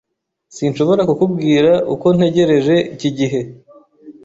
Sinshobora 0.55 1.01
kukubwira 1.09 1.71
uko 1.93 2.07
ntegereje 2.15 2.75
iki 2.95 3.09
gihe. 3.17 3.39